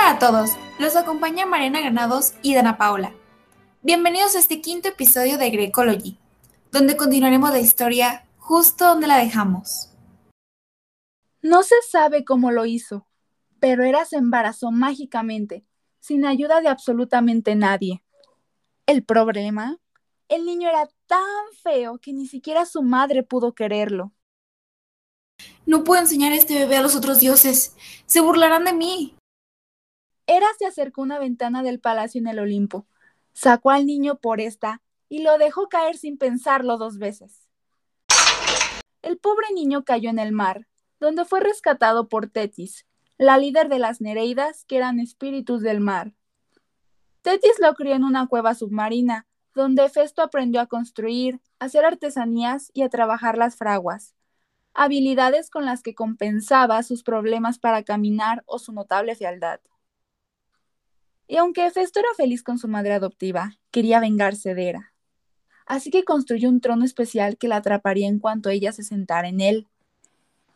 [0.00, 3.12] Hola a todos, los acompaña Mariana Granados y Dana Paula.
[3.82, 6.16] Bienvenidos a este quinto episodio de Grecology,
[6.72, 9.90] donde continuaremos la historia justo donde la dejamos.
[11.42, 13.06] No se sabe cómo lo hizo,
[13.60, 15.66] pero Era se embarazó mágicamente,
[16.00, 18.02] sin ayuda de absolutamente nadie.
[18.86, 19.76] El problema,
[20.30, 21.20] el niño era tan
[21.62, 24.14] feo que ni siquiera su madre pudo quererlo.
[25.66, 27.76] No puedo enseñar a este bebé a los otros dioses.
[28.06, 29.14] Se burlarán de mí.
[30.32, 32.86] Hera se acercó a una ventana del palacio en el Olimpo,
[33.32, 37.48] sacó al niño por esta y lo dejó caer sin pensarlo dos veces.
[39.02, 40.68] El pobre niño cayó en el mar,
[41.00, 42.86] donde fue rescatado por Tetis,
[43.18, 46.14] la líder de las Nereidas, que eran espíritus del mar.
[47.22, 52.82] Tetis lo crió en una cueva submarina, donde Hefesto aprendió a construir, hacer artesanías y
[52.82, 54.14] a trabajar las fraguas,
[54.74, 59.58] habilidades con las que compensaba sus problemas para caminar o su notable fealdad.
[61.30, 64.94] Y aunque Hefesto era feliz con su madre adoptiva, quería vengarse de Hera.
[65.64, 69.40] Así que construyó un trono especial que la atraparía en cuanto ella se sentara en
[69.40, 69.68] él.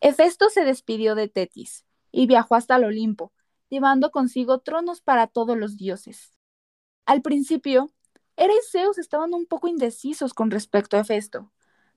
[0.00, 3.32] Hefesto se despidió de Tetis y viajó hasta el Olimpo,
[3.68, 6.38] llevando consigo tronos para todos los dioses.
[7.04, 7.90] Al principio,
[8.36, 11.50] Hera y Zeus estaban un poco indecisos con respecto a Hefesto,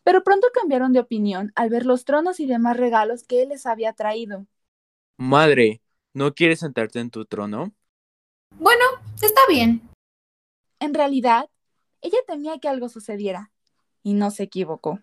[0.04, 3.68] pero pronto cambiaron de opinión al ver los tronos y demás regalos que él les
[3.68, 4.48] había traído.
[5.18, 7.72] Madre, ¿no quieres sentarte en tu trono?
[8.60, 8.84] Bueno,
[9.22, 9.82] está bien.
[10.80, 11.50] En realidad,
[12.02, 13.52] ella temía que algo sucediera,
[14.04, 15.00] y no se equivocó.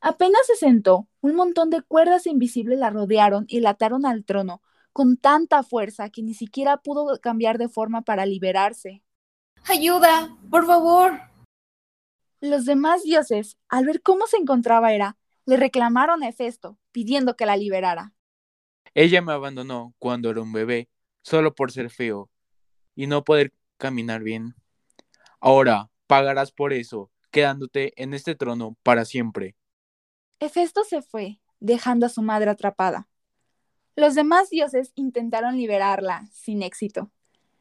[0.00, 4.62] Apenas se sentó, un montón de cuerdas invisibles la rodearon y la ataron al trono
[4.92, 9.02] con tanta fuerza que ni siquiera pudo cambiar de forma para liberarse.
[9.64, 10.34] ¡Ayuda!
[10.50, 11.20] ¡Por favor!
[12.40, 17.44] Los demás dioses, al ver cómo se encontraba Hera, le reclamaron a Hefesto, pidiendo que
[17.44, 18.14] la liberara.
[18.94, 20.88] Ella me abandonó cuando era un bebé,
[21.20, 22.30] solo por ser feo,
[22.96, 24.56] y no poder caminar bien.
[25.38, 29.54] Ahora pagarás por eso, quedándote en este trono para siempre.
[30.40, 33.08] Hefesto se fue, dejando a su madre atrapada.
[33.94, 37.10] Los demás dioses intentaron liberarla, sin éxito.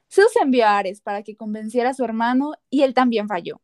[0.10, 3.62] Zeus envió a Ares para que convenciera a su hermano y él también falló.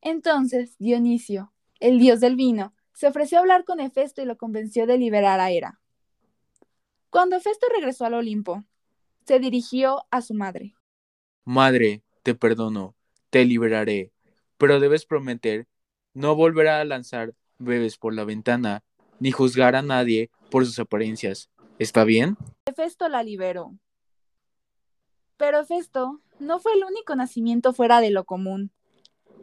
[0.00, 4.86] Entonces Dionisio, el dios del vino, se ofreció a hablar con Hefesto y lo convenció
[4.86, 5.80] de liberar a Hera.
[7.10, 8.64] Cuando Hefesto regresó al Olimpo,
[9.26, 10.75] se dirigió a su madre.
[11.48, 12.96] Madre, te perdono,
[13.30, 14.12] te liberaré,
[14.58, 15.68] pero debes prometer
[16.12, 18.82] no volver a lanzar bebés por la ventana,
[19.20, 21.48] ni juzgar a nadie por sus apariencias.
[21.78, 22.36] ¿Está bien?
[22.66, 23.78] Hefesto la liberó.
[25.36, 28.72] Pero Hefesto no fue el único nacimiento fuera de lo común.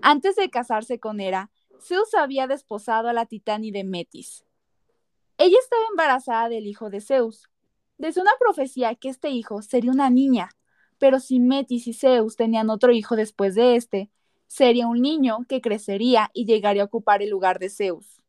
[0.02, 4.44] Antes de casarse con Hera, Zeus había desposado a la titánide Metis.
[5.38, 7.48] Ella estaba embarazada del hijo de Zeus.
[7.98, 10.50] Desde una profecía que este hijo sería una niña,
[11.04, 14.10] pero si Metis y Zeus tenían otro hijo después de este,
[14.48, 18.22] sería un niño que crecería y llegaría a ocupar el lugar de Zeus.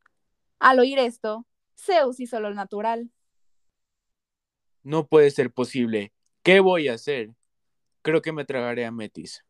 [0.58, 1.46] Al oír esto,
[1.78, 3.12] Zeus hizo lo natural.
[4.82, 6.12] No puede ser posible.
[6.42, 7.36] ¿Qué voy a hacer?
[8.02, 9.44] Creo que me tragaré a Metis.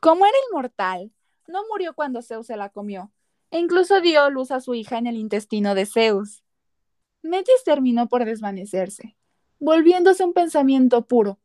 [0.00, 1.12] Como era inmortal,
[1.46, 3.12] no murió cuando Zeus se la comió,
[3.50, 6.42] e incluso dio luz a su hija en el intestino de Zeus.
[7.20, 9.18] Metis terminó por desvanecerse,
[9.58, 11.38] volviéndose un pensamiento puro,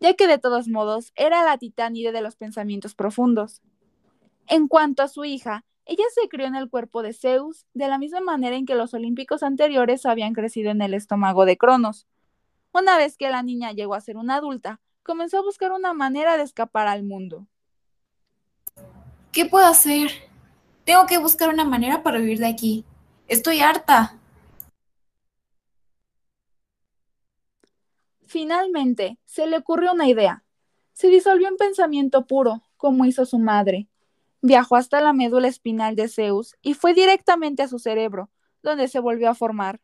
[0.00, 3.62] ya que de todos modos era la titánide de los pensamientos profundos.
[4.46, 7.98] En cuanto a su hija, ella se crió en el cuerpo de Zeus de la
[7.98, 12.06] misma manera en que los olímpicos anteriores habían crecido en el estómago de Cronos.
[12.72, 16.36] Una vez que la niña llegó a ser una adulta, comenzó a buscar una manera
[16.36, 17.46] de escapar al mundo.
[19.32, 20.10] ¿Qué puedo hacer?
[20.84, 22.84] Tengo que buscar una manera para huir de aquí.
[23.26, 24.19] Estoy harta.
[28.30, 30.44] Finalmente, se le ocurrió una idea.
[30.92, 33.88] Se disolvió en pensamiento puro, como hizo su madre.
[34.40, 38.30] Viajó hasta la médula espinal de Zeus y fue directamente a su cerebro,
[38.62, 39.80] donde se volvió a formar.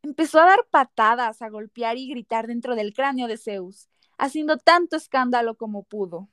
[0.00, 4.96] Empezó a dar patadas, a golpear y gritar dentro del cráneo de Zeus, haciendo tanto
[4.96, 6.30] escándalo como pudo.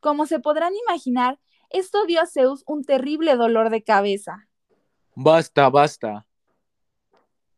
[0.00, 1.38] Como se podrán imaginar,
[1.70, 4.48] esto dio a Zeus un terrible dolor de cabeza.
[5.14, 6.26] Basta, basta.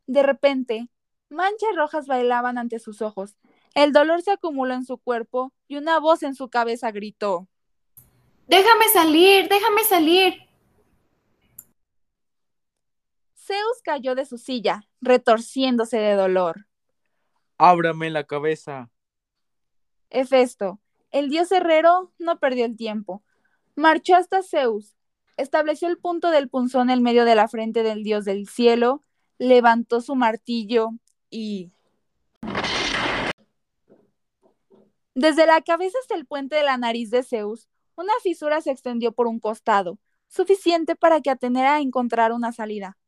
[0.07, 0.89] De repente,
[1.29, 3.37] manchas rojas bailaban ante sus ojos.
[3.75, 7.49] El dolor se acumuló en su cuerpo y una voz en su cabeza gritó.
[8.47, 10.35] Déjame salir, déjame salir.
[13.35, 16.67] Zeus cayó de su silla, retorciéndose de dolor.
[17.59, 18.91] Ábrame la cabeza.
[20.11, 20.81] Hefesto,
[21.11, 23.23] el dios herrero, no perdió el tiempo.
[23.75, 24.97] Marchó hasta Zeus,
[25.37, 29.03] estableció el punto del punzón en medio de la frente del dios del cielo,
[29.39, 30.91] levantó su martillo
[31.31, 31.73] y...
[35.15, 39.13] Desde la cabeza hasta el puente de la nariz de Zeus, una fisura se extendió
[39.13, 39.99] por un costado,
[40.29, 42.99] suficiente para que Atenea encontrara una salida.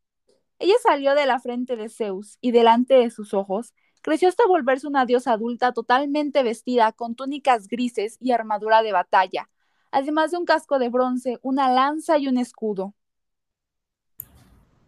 [0.58, 4.86] Ella salió de la frente de Zeus y delante de sus ojos creció hasta volverse
[4.86, 9.50] una diosa adulta totalmente vestida con túnicas grises y armadura de batalla,
[9.90, 12.94] además de un casco de bronce, una lanza y un escudo.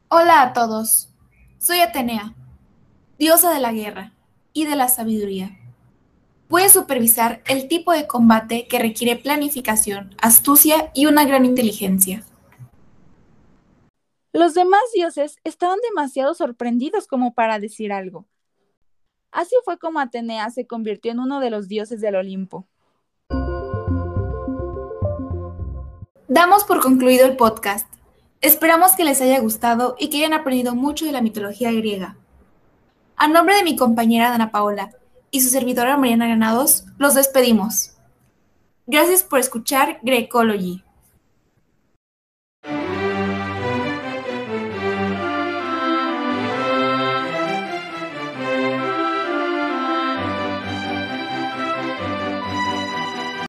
[0.08, 1.08] Hola a todos,
[1.58, 2.34] soy Atenea,
[3.18, 4.12] diosa de la guerra
[4.52, 5.56] y de la sabiduría.
[6.48, 12.24] Voy a supervisar el tipo de combate que requiere planificación, astucia y una gran inteligencia.
[14.32, 18.26] Los demás dioses estaban demasiado sorprendidos como para decir algo.
[19.30, 22.66] Así fue como Atenea se convirtió en uno de los dioses del Olimpo.
[26.32, 27.88] Damos por concluido el podcast.
[28.40, 32.14] Esperamos que les haya gustado y que hayan aprendido mucho de la mitología griega.
[33.16, 34.92] A nombre de mi compañera Dana Paola
[35.32, 37.96] y su servidora Mariana Granados, los despedimos.
[38.86, 40.84] Gracias por escuchar Grecology.